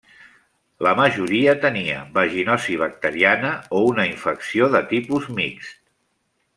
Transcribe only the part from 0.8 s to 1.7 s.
La majoria